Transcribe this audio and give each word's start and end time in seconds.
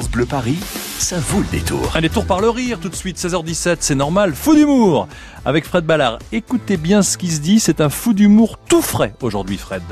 Bleu 0.00 0.24
Paris, 0.24 0.56
ça 0.98 1.18
vaut 1.18 1.40
le 1.40 1.46
détour. 1.50 1.92
Un 1.94 2.00
détour 2.00 2.24
par 2.24 2.40
le 2.40 2.48
rire 2.48 2.78
tout 2.80 2.88
de 2.88 2.94
suite, 2.94 3.18
16h17, 3.18 3.76
c'est 3.80 3.94
normal. 3.94 4.34
Fou 4.34 4.54
d'humour 4.54 5.06
avec 5.44 5.66
Fred 5.66 5.84
Ballard. 5.84 6.18
Écoutez 6.32 6.78
bien 6.78 7.02
ce 7.02 7.18
qui 7.18 7.30
se 7.30 7.40
dit, 7.40 7.60
c'est 7.60 7.82
un 7.82 7.90
fou 7.90 8.14
d'humour 8.14 8.58
tout 8.68 8.80
frais 8.80 9.14
aujourd'hui, 9.20 9.58
Fred. 9.58 9.82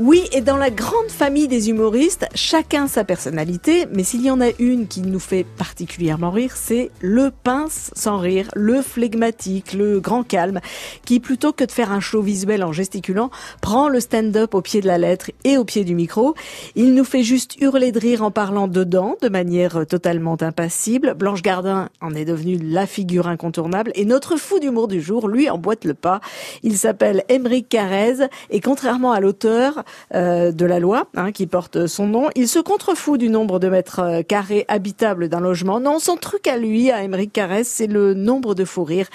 Oui, 0.00 0.28
et 0.30 0.42
dans 0.42 0.56
la 0.56 0.70
grande 0.70 1.08
famille 1.08 1.48
des 1.48 1.70
humoristes, 1.70 2.28
chacun 2.32 2.86
sa 2.86 3.02
personnalité, 3.02 3.86
mais 3.92 4.04
s'il 4.04 4.24
y 4.24 4.30
en 4.30 4.40
a 4.40 4.50
une 4.60 4.86
qui 4.86 5.00
nous 5.00 5.18
fait 5.18 5.42
particulièrement 5.42 6.30
rire, 6.30 6.52
c'est 6.54 6.92
le 7.00 7.32
pince 7.32 7.90
sans 7.96 8.18
rire, 8.18 8.48
le 8.54 8.80
flegmatique, 8.80 9.72
le 9.72 9.98
grand 9.98 10.22
calme, 10.22 10.60
qui 11.04 11.18
plutôt 11.18 11.52
que 11.52 11.64
de 11.64 11.72
faire 11.72 11.90
un 11.90 11.98
show 11.98 12.22
visuel 12.22 12.62
en 12.62 12.70
gesticulant, 12.70 13.30
prend 13.60 13.88
le 13.88 13.98
stand-up 13.98 14.54
au 14.54 14.60
pied 14.60 14.80
de 14.80 14.86
la 14.86 14.98
lettre 14.98 15.32
et 15.42 15.58
au 15.58 15.64
pied 15.64 15.82
du 15.82 15.96
micro. 15.96 16.36
Il 16.76 16.94
nous 16.94 17.02
fait 17.02 17.24
juste 17.24 17.60
hurler 17.60 17.90
de 17.90 17.98
rire 17.98 18.22
en 18.22 18.30
parlant 18.30 18.68
dedans, 18.68 19.16
de 19.20 19.28
manière 19.28 19.84
totalement 19.84 20.36
impassible. 20.40 21.14
Blanche 21.14 21.42
Gardin 21.42 21.88
en 22.00 22.14
est 22.14 22.24
devenue 22.24 22.56
la 22.62 22.86
figure 22.86 23.26
incontournable, 23.26 23.90
et 23.96 24.04
notre 24.04 24.36
fou 24.36 24.60
d'humour 24.60 24.86
du 24.86 25.02
jour, 25.02 25.26
lui, 25.26 25.50
emboîte 25.50 25.84
le 25.84 25.94
pas. 25.94 26.20
Il 26.62 26.78
s'appelle 26.78 27.24
Émeric 27.28 27.68
Carrez, 27.68 28.28
et 28.50 28.60
contrairement 28.60 29.10
à 29.10 29.18
l'auteur, 29.18 29.82
euh, 30.14 30.52
de 30.52 30.66
la 30.66 30.78
loi 30.78 31.08
hein, 31.16 31.32
qui 31.32 31.46
porte 31.46 31.86
son 31.86 32.06
nom. 32.06 32.28
Il 32.34 32.48
se 32.48 32.58
contrefout 32.58 33.18
du 33.18 33.28
nombre 33.28 33.58
de 33.58 33.68
mètres 33.68 34.00
euh, 34.00 34.22
carrés 34.22 34.64
habitables 34.68 35.28
d'un 35.28 35.40
logement. 35.40 35.80
Non, 35.80 35.98
son 35.98 36.16
truc 36.16 36.46
à 36.46 36.56
lui, 36.56 36.90
à 36.90 37.02
Émeric 37.02 37.32
Carès, 37.32 37.66
c'est 37.66 37.86
le 37.86 38.14
nombre 38.14 38.54
de 38.54 38.64
fous 38.64 38.84
rires 38.84 39.08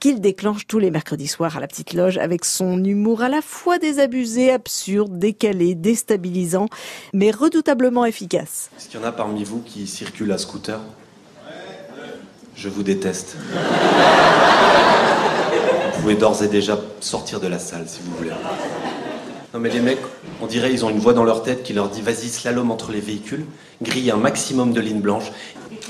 qu'il 0.00 0.20
déclenche 0.20 0.66
tous 0.66 0.78
les 0.78 0.90
mercredis 0.90 1.28
soirs 1.28 1.56
à 1.56 1.60
la 1.60 1.66
petite 1.66 1.92
loge 1.92 2.18
avec 2.18 2.44
son 2.44 2.82
humour 2.82 3.22
à 3.22 3.28
la 3.28 3.42
fois 3.42 3.78
désabusé, 3.78 4.50
absurde, 4.50 5.18
décalé, 5.18 5.74
déstabilisant, 5.74 6.68
mais 7.12 7.30
redoutablement 7.30 8.04
efficace. 8.04 8.70
Est-ce 8.76 8.88
qu'il 8.88 9.00
y 9.00 9.02
en 9.02 9.06
a 9.06 9.12
parmi 9.12 9.44
vous 9.44 9.60
qui 9.60 9.86
circulent 9.86 10.32
à 10.32 10.38
scooter? 10.38 10.80
Je 12.54 12.68
vous 12.68 12.82
déteste. 12.82 13.36
Vous 15.94 16.00
pouvez 16.02 16.14
d'ores 16.14 16.42
et 16.42 16.48
déjà 16.48 16.78
sortir 17.00 17.40
de 17.40 17.46
la 17.46 17.58
salle 17.58 17.84
si 17.86 18.00
vous 18.02 18.14
voulez. 18.16 18.32
Non 19.52 19.58
mais 19.58 19.70
les 19.70 19.80
mecs, 19.80 19.98
on 20.40 20.46
dirait 20.46 20.72
ils 20.72 20.84
ont 20.84 20.90
une 20.90 21.00
voix 21.00 21.12
dans 21.12 21.24
leur 21.24 21.42
tête 21.42 21.64
qui 21.64 21.72
leur 21.72 21.88
dit 21.88 22.02
vas-y 22.02 22.28
slalom 22.28 22.70
entre 22.70 22.92
les 22.92 23.00
véhicules, 23.00 23.44
grille 23.82 24.12
un 24.12 24.16
maximum 24.16 24.72
de 24.72 24.80
lignes 24.80 25.00
blanches. 25.00 25.32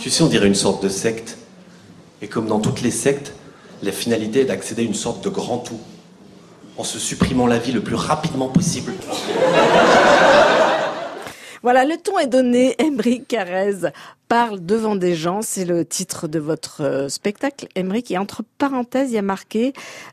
Tu 0.00 0.08
sais, 0.08 0.22
on 0.22 0.28
dirait 0.28 0.46
une 0.46 0.54
sorte 0.54 0.82
de 0.82 0.88
secte. 0.88 1.36
Et 2.22 2.26
comme 2.26 2.46
dans 2.46 2.60
toutes 2.60 2.80
les 2.80 2.90
sectes, 2.90 3.34
la 3.82 3.92
finalité 3.92 4.40
est 4.40 4.44
d'accéder 4.46 4.82
à 4.82 4.84
une 4.86 4.94
sorte 4.94 5.22
de 5.22 5.28
grand 5.28 5.58
tout, 5.58 5.78
en 6.78 6.84
se 6.84 6.98
supprimant 6.98 7.46
la 7.46 7.58
vie 7.58 7.72
le 7.72 7.82
plus 7.82 7.96
rapidement 7.96 8.48
possible. 8.48 8.94
Voilà, 11.62 11.84
le 11.84 11.98
ton 11.98 12.18
est 12.18 12.26
donné. 12.26 12.74
Emery 12.78 13.24
Carrez 13.28 13.90
parle 14.30 14.64
devant 14.64 14.94
des 14.94 15.16
gens. 15.16 15.42
C'est 15.42 15.64
le 15.64 15.84
titre 15.84 16.28
de 16.28 16.38
votre 16.38 16.84
euh, 16.84 17.08
spectacle, 17.08 17.66
Emery, 17.74 18.04
qui 18.04 18.16
entre 18.16 18.44
parenthèses, 18.58 19.10
il 19.10 19.14
y 19.14 19.18
a 19.18 19.22
marqué 19.22 19.72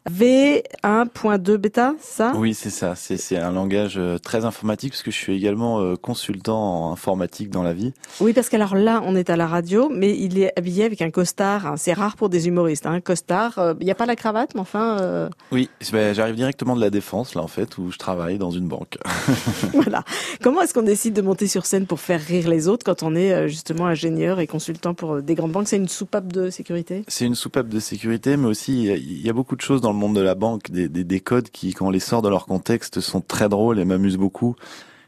V1.2 0.09 1.57
bêta, 1.57 1.93
ça? 2.01 2.33
Oui, 2.35 2.55
c'est 2.55 2.71
ça. 2.71 2.95
C'est 2.95 3.37
un 3.37 3.51
langage 3.51 3.93
euh, 3.97 4.17
très 4.17 4.43
informatique 4.43 4.93
parce 4.93 5.03
que 5.03 5.11
je 5.11 5.17
suis 5.17 5.35
également 5.35 5.81
euh, 5.81 5.95
consultant 5.95 6.87
en 6.87 6.93
informatique 6.93 7.51
dans 7.51 7.61
la 7.61 7.73
vie. 7.73 7.93
Oui, 8.19 8.33
parce 8.33 8.49
qu'alors 8.49 8.73
là, 8.73 9.03
on 9.05 9.15
est 9.15 9.29
à 9.29 9.35
la 9.35 9.45
radio, 9.45 9.87
mais 9.93 10.17
il 10.17 10.39
est 10.39 10.51
habillé 10.57 10.85
avec 10.85 11.03
un 11.03 11.11
costard. 11.11 11.67
Hein. 11.67 11.75
C'est 11.77 11.93
rare 11.93 12.15
pour 12.15 12.29
des 12.29 12.47
humoristes. 12.47 12.87
Un 12.87 12.93
hein. 12.93 13.01
costard, 13.01 13.75
il 13.79 13.85
n'y 13.85 13.91
a 13.91 13.95
pas 13.95 14.07
la 14.07 14.15
cravate, 14.15 14.55
mais 14.55 14.61
enfin... 14.61 15.29
Oui, 15.51 15.69
ben, 15.91 16.15
j'arrive 16.15 16.35
directement 16.35 16.75
de 16.75 16.81
la 16.81 16.89
défense, 16.89 17.35
là, 17.35 17.43
en 17.43 17.47
fait, 17.47 17.77
où 17.77 17.91
je 17.91 17.99
travaille 17.99 18.39
dans 18.39 18.49
une 18.49 18.67
banque. 18.67 18.97
voilà. 19.73 20.03
Comment 20.41 20.63
est-ce 20.63 20.73
qu'on 20.73 20.81
décide 20.81 21.13
de 21.13 21.21
monter 21.21 21.45
sur 21.45 21.67
scène 21.67 21.85
pour 21.85 21.99
faire 21.99 22.19
rire 22.19 22.49
les 22.49 22.67
autres 22.67 22.83
quand 22.83 23.03
on 23.03 23.13
est 23.15 23.47
justement 23.47 23.85
et 24.15 24.47
consultant 24.47 24.93
pour 24.93 25.15
euh, 25.15 25.21
des 25.21 25.35
grandes 25.35 25.51
banques 25.51 25.67
C'est 25.67 25.77
une 25.77 25.87
soupape 25.87 26.31
de 26.31 26.49
sécurité? 26.49 27.03
C'est 27.07 27.25
une 27.25 27.35
soupape 27.35 27.67
de 27.67 27.79
sécurité, 27.79 28.37
mais 28.37 28.47
aussi 28.47 28.85
il 28.85 29.21
y 29.21 29.29
a 29.29 29.33
beaucoup 29.33 29.55
de 29.55 29.61
choses 29.61 29.81
dans 29.81 29.91
le 29.91 29.97
monde 29.97 30.15
de 30.15 30.21
la 30.21 30.35
banque, 30.35 30.71
des, 30.71 30.87
des, 30.87 31.19
codes 31.19 31.49
qui, 31.49 31.73
quand 31.73 31.87
on 31.87 31.89
les 31.89 31.99
sort 31.99 32.21
de 32.21 32.29
leur 32.29 32.45
contexte, 32.45 32.99
sont 32.99 33.21
très 33.21 33.49
drôles 33.49 33.79
et 33.79 33.85
m'amusent 33.85 34.17
beaucoup. 34.17 34.55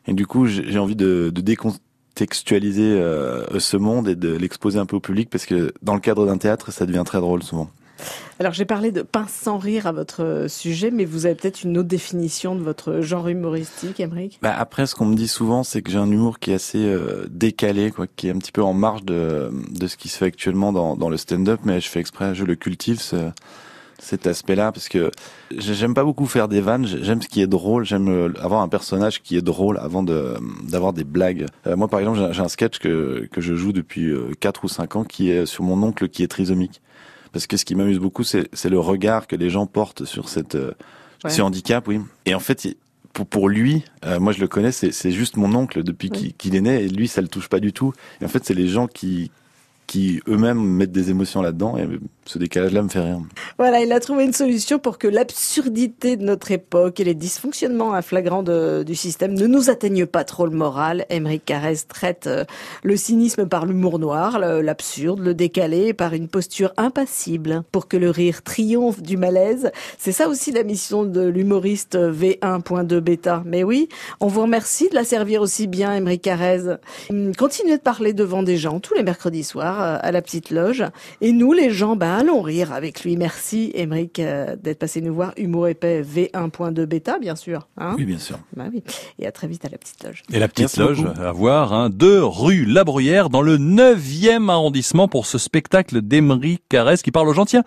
Et 0.07 0.13
du 0.13 0.25
coup, 0.25 0.45
j'ai 0.47 0.79
envie 0.79 0.95
de, 0.95 1.31
de 1.33 1.41
décontextualiser 1.41 2.99
euh, 2.99 3.59
ce 3.59 3.77
monde 3.77 4.07
et 4.07 4.15
de 4.15 4.35
l'exposer 4.35 4.79
un 4.79 4.85
peu 4.85 4.95
au 4.95 4.99
public 4.99 5.29
parce 5.29 5.45
que 5.45 5.71
dans 5.81 5.93
le 5.93 5.99
cadre 5.99 6.25
d'un 6.25 6.37
théâtre, 6.37 6.71
ça 6.71 6.85
devient 6.85 7.03
très 7.05 7.19
drôle 7.19 7.43
souvent. 7.43 7.69
Alors 8.39 8.53
j'ai 8.53 8.63
parlé 8.65 8.91
de 8.91 9.01
pince 9.01 9.33
sans 9.33 9.57
rire 9.57 9.85
à 9.85 9.91
votre 9.91 10.45
sujet, 10.47 10.91
mais 10.91 11.03
vous 11.03 11.25
avez 11.25 11.35
peut-être 11.35 11.63
une 11.63 11.77
autre 11.77 11.89
définition 11.89 12.55
de 12.55 12.61
votre 12.61 13.01
genre 13.01 13.27
humoristique, 13.27 13.99
Emmerich 13.99 14.39
bah 14.41 14.55
Après, 14.57 14.85
ce 14.85 14.95
qu'on 14.95 15.05
me 15.05 15.15
dit 15.15 15.27
souvent, 15.27 15.63
c'est 15.63 15.81
que 15.81 15.91
j'ai 15.91 15.97
un 15.97 16.09
humour 16.09 16.39
qui 16.39 16.51
est 16.51 16.53
assez 16.53 16.85
euh, 16.85 17.25
décalé, 17.29 17.91
quoi, 17.91 18.07
qui 18.07 18.27
est 18.27 18.31
un 18.31 18.37
petit 18.37 18.53
peu 18.53 18.63
en 18.63 18.73
marge 18.73 19.03
de, 19.03 19.51
de 19.71 19.87
ce 19.87 19.97
qui 19.97 20.07
se 20.07 20.17
fait 20.17 20.25
actuellement 20.25 20.71
dans, 20.71 21.09
le 21.09 21.17
stand-up, 21.17 21.59
mais 21.65 21.81
je 21.81 21.89
fais 21.89 21.99
exprès, 21.99 22.33
je 22.33 22.45
le 22.45 22.55
cultive. 22.55 23.01
Ce, 23.01 23.17
cet 24.01 24.27
aspect-là 24.27 24.71
parce 24.71 24.87
que 24.87 25.11
j'aime 25.51 25.93
pas 25.93 26.05
beaucoup 26.05 26.25
faire 26.25 26.47
des 26.47 26.61
vannes, 26.61 26.85
j'aime 26.85 27.21
ce 27.21 27.27
qui 27.27 27.41
est 27.41 27.47
drôle, 27.47 27.83
j'aime 27.83 28.07
euh, 28.07 28.33
avoir 28.39 28.61
un 28.61 28.69
personnage 28.69 29.21
qui 29.21 29.35
est 29.35 29.41
drôle 29.41 29.77
avant 29.77 30.03
de 30.03 30.35
d'avoir 30.63 30.93
des 30.93 31.03
blagues. 31.03 31.47
Euh, 31.67 31.75
moi 31.75 31.89
par 31.89 31.99
exemple, 31.99 32.29
j'ai 32.31 32.41
un 32.41 32.47
sketch 32.47 32.79
que 32.79 33.27
que 33.29 33.41
je 33.41 33.55
joue 33.55 33.73
depuis 33.73 34.13
4 34.39 34.63
ou 34.63 34.69
5 34.69 34.95
ans 34.95 35.03
qui 35.03 35.29
est 35.31 35.45
sur 35.45 35.65
mon 35.65 35.83
oncle 35.83 36.07
qui 36.07 36.23
est 36.23 36.29
trisomique 36.29 36.81
parce 37.31 37.47
que 37.47 37.57
ce 37.57 37.65
qui 37.65 37.75
m'amuse 37.75 37.99
beaucoup, 37.99 38.23
c'est 38.23 38.65
le 38.65 38.79
regard 38.79 39.27
que 39.27 39.35
les 39.35 39.49
gens 39.49 39.65
portent 39.65 40.05
sur 40.05 40.29
cette 40.29 40.55
euh, 40.55 40.71
ce 41.27 41.41
handicap, 41.41 41.87
oui. 41.87 41.99
Et 42.25 42.33
en 42.33 42.39
fait, 42.39 42.77
pour, 43.13 43.27
pour 43.27 43.49
lui, 43.49 43.83
euh, 44.05 44.19
moi 44.19 44.31
je 44.31 44.39
le 44.39 44.47
connais, 44.47 44.71
c'est 44.71 45.11
juste 45.11 45.37
mon 45.37 45.53
oncle 45.53 45.83
depuis 45.83 46.09
qu'il 46.09 46.55
est 46.55 46.61
né, 46.61 46.83
et 46.83 46.87
lui 46.87 47.07
ça 47.07 47.21
le 47.21 47.27
touche 47.27 47.49
pas 47.49 47.59
du 47.59 47.73
tout. 47.73 47.93
Et 48.21 48.25
en 48.25 48.29
fait, 48.29 48.45
c'est 48.45 48.53
les 48.53 48.67
gens 48.67 48.87
qui 48.87 49.31
qui 49.89 50.21
eux-mêmes 50.27 50.61
mettent 50.61 50.91
des 50.91 51.09
émotions 51.09 51.41
là-dedans 51.41 51.75
et 51.75 51.87
ce 52.25 52.37
décalage-là 52.37 52.83
me 52.83 52.89
fait 52.89 52.99
rire. 52.99 53.21
Voilà, 53.59 53.81
il 53.81 53.91
a 53.91 53.99
trouvé 53.99 54.23
une 54.23 54.31
solution 54.31 54.79
pour 54.79 54.97
que 54.97 55.05
l'absurdité 55.09 56.15
de 56.15 56.23
notre 56.23 56.49
époque 56.49 57.01
et 57.01 57.03
les 57.03 57.13
dysfonctionnements 57.13 58.01
flagrants 58.01 58.41
du 58.41 58.95
système 58.95 59.33
ne 59.33 59.47
nous 59.47 59.69
atteignent 59.69 60.05
pas 60.05 60.23
trop 60.23 60.45
le 60.45 60.55
moral. 60.55 61.05
Émeric 61.09 61.43
Carrez 61.43 61.75
traite 61.85 62.27
euh, 62.27 62.45
le 62.83 62.95
cynisme 62.95 63.49
par 63.49 63.65
l'humour 63.65 63.99
noir, 63.99 64.39
l'absurde, 64.39 65.19
le 65.19 65.33
décalé 65.33 65.93
par 65.93 66.13
une 66.13 66.29
posture 66.29 66.71
impassible 66.77 67.63
pour 67.73 67.89
que 67.89 67.97
le 67.97 68.09
rire 68.09 68.43
triomphe 68.43 69.01
du 69.01 69.17
malaise. 69.17 69.71
C'est 69.97 70.13
ça 70.13 70.29
aussi 70.29 70.53
la 70.53 70.63
mission 70.63 71.03
de 71.03 71.27
l'humoriste 71.27 71.97
V1.2 71.97 72.99
bêta. 73.01 73.43
Mais 73.45 73.65
oui, 73.65 73.89
on 74.21 74.27
vous 74.27 74.43
remercie 74.43 74.87
de 74.87 74.95
la 74.95 75.03
servir 75.03 75.41
aussi 75.41 75.67
bien, 75.67 75.93
Émeric 75.93 76.21
Carrez. 76.21 76.77
Continuez 77.37 77.75
de 77.75 77.81
parler 77.81 78.13
devant 78.13 78.41
des 78.41 78.55
gens 78.55 78.79
tous 78.79 78.93
les 78.93 79.03
mercredis 79.03 79.43
soirs 79.43 79.81
euh, 79.81 79.97
à 80.01 80.13
la 80.13 80.21
petite 80.21 80.49
loge. 80.49 80.85
Et 81.19 81.33
nous, 81.33 81.51
les 81.51 81.71
gens, 81.71 81.97
bah, 81.97 82.15
allons 82.15 82.41
rire 82.41 82.71
avec 82.71 83.03
lui. 83.03 83.17
Merci, 83.17 83.48
Émeric, 83.55 84.19
euh, 84.19 84.55
d'être 84.55 84.79
passé 84.79 85.01
nous 85.01 85.13
voir. 85.13 85.33
Humour 85.37 85.67
épais 85.67 86.01
V1.2 86.01 86.85
bêta, 86.85 87.19
bien 87.19 87.35
sûr. 87.35 87.67
Hein 87.77 87.95
oui, 87.97 88.05
bien 88.05 88.17
sûr. 88.17 88.39
Bah 88.55 88.65
oui. 88.71 88.83
Et 89.19 89.27
à 89.27 89.31
très 89.31 89.47
vite 89.47 89.65
à 89.65 89.69
la 89.69 89.77
petite 89.77 90.03
loge. 90.03 90.23
Et 90.31 90.39
la 90.39 90.47
petite 90.47 90.77
loge, 90.77 91.03
à 91.19 91.31
voir, 91.31 91.73
hein, 91.73 91.89
de 91.89 92.19
rue 92.19 92.65
La 92.65 92.83
Bruyère, 92.83 93.29
dans 93.29 93.41
le 93.41 93.57
9e 93.57 94.49
arrondissement 94.49 95.07
pour 95.07 95.25
ce 95.25 95.37
spectacle 95.37 96.01
d'Émeric 96.01 96.61
Carès 96.69 97.01
qui 97.01 97.11
parle 97.11 97.27
aux 97.27 97.33
gens. 97.33 97.45
Tiens, 97.45 97.63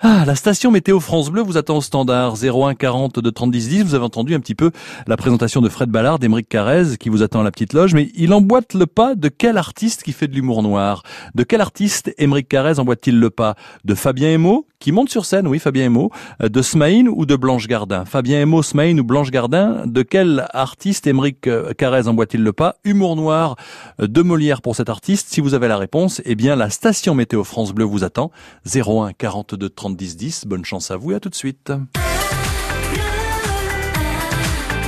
ah, 0.00 0.22
la 0.24 0.36
station 0.36 0.70
météo 0.70 1.00
France 1.00 1.28
Bleu 1.28 1.42
vous 1.42 1.56
attend 1.56 1.78
au 1.78 1.80
standard. 1.80 2.36
01 2.40 2.76
40 2.76 3.18
de 3.18 3.30
30 3.30 3.50
10 3.50 3.68
10. 3.68 3.82
Vous 3.82 3.94
avez 3.96 4.04
entendu 4.04 4.32
un 4.32 4.38
petit 4.38 4.54
peu 4.54 4.70
la 5.08 5.16
présentation 5.16 5.60
de 5.60 5.68
Fred 5.68 5.90
Ballard, 5.90 6.20
d'Emeric 6.20 6.48
Carrez 6.48 6.96
qui 7.00 7.08
vous 7.08 7.24
attend 7.24 7.40
à 7.40 7.42
la 7.42 7.50
petite 7.50 7.72
loge, 7.72 7.94
mais 7.94 8.12
il 8.14 8.32
emboîte 8.32 8.74
le 8.74 8.86
pas 8.86 9.16
de 9.16 9.28
quel 9.28 9.58
artiste 9.58 10.04
qui 10.04 10.12
fait 10.12 10.28
de 10.28 10.36
l'humour 10.36 10.62
noir? 10.62 11.02
De 11.34 11.42
quel 11.42 11.60
artiste 11.60 12.14
Emeric 12.16 12.48
Carrez 12.48 12.78
emboîte-t-il 12.78 13.18
le 13.18 13.30
pas? 13.30 13.56
De 13.84 13.96
Fabien 13.96 14.30
Emo 14.30 14.66
qui 14.78 14.92
monte 14.92 15.10
sur 15.10 15.24
scène, 15.24 15.48
oui 15.48 15.58
Fabien 15.58 15.86
Emo, 15.86 16.12
euh, 16.40 16.48
de 16.48 16.62
Smaïn 16.62 17.08
ou 17.08 17.26
de 17.26 17.34
Blanche 17.34 17.66
Gardin? 17.66 18.04
Fabien 18.04 18.40
Emo, 18.40 18.62
Smaïn 18.62 19.00
ou 19.00 19.04
Blanche 19.04 19.32
Gardin, 19.32 19.82
de 19.84 20.02
quel 20.02 20.46
artiste 20.52 21.08
Emeric 21.08 21.48
euh, 21.48 21.72
Carrez 21.76 22.06
emboîte-t-il 22.06 22.44
le 22.44 22.52
pas? 22.52 22.76
Humour 22.84 23.16
noir 23.16 23.56
euh, 24.00 24.06
de 24.06 24.22
Molière 24.22 24.62
pour 24.62 24.76
cet 24.76 24.88
artiste. 24.88 25.26
Si 25.30 25.40
vous 25.40 25.54
avez 25.54 25.66
la 25.66 25.76
réponse, 25.76 26.22
eh 26.24 26.36
bien 26.36 26.54
la 26.54 26.70
station 26.70 27.16
météo 27.16 27.42
France 27.42 27.72
Bleu 27.72 27.84
vous 27.84 28.04
attend. 28.04 28.30
01 28.72 29.12
42 29.14 29.68
30 29.68 29.87
10 29.96 30.16
10. 30.16 30.46
Bonne 30.46 30.64
chance 30.64 30.90
à 30.90 30.96
vous 30.96 31.12
et 31.12 31.14
à 31.14 31.20
tout 31.20 31.28
de 31.28 31.34
suite. 31.34 31.72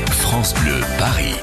France 0.09 0.55
Bleu 0.55 0.81
Paris. 0.99 1.35